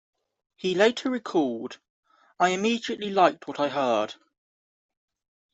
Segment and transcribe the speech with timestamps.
[0.55, 1.77] He later recalled:
[2.39, 4.15] I immediately liked what I heard.